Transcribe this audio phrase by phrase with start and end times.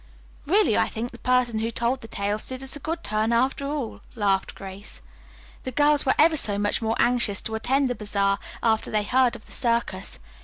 [0.47, 3.67] "Really, I think the person who told the tales did us a good turn after
[3.67, 5.03] all," laughed Grace.
[5.61, 9.35] "The girls were ever so much more anxious to attend the bazaar after they heard
[9.35, 10.19] of the circus.